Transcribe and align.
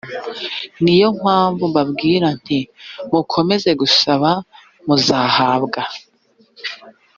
ni 0.83 0.93
yo 1.01 1.07
mpamvu 1.19 1.63
mbabwira 1.71 2.27
nti 2.39 2.59
mukomeze 3.11 3.71
gusaba 3.81 4.29
c 4.39 4.43
muzahabwa 4.85 5.81